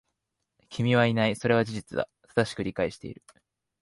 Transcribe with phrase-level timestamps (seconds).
[0.69, 1.35] 君はいない。
[1.35, 2.09] それは事実だ。
[2.33, 3.21] 正しく理解している。